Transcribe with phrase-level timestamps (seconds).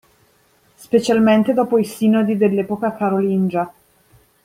[0.77, 3.71] Specialmente dopo i sinodi dell'epoca carolingia